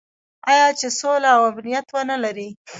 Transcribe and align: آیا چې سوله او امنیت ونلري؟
آیا 0.51 0.67
چې 0.79 0.87
سوله 0.99 1.29
او 1.37 1.41
امنیت 1.51 1.87
ونلري؟ 1.91 2.49